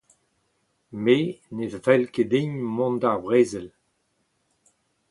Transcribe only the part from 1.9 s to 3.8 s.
ket din mont d'ar brezel.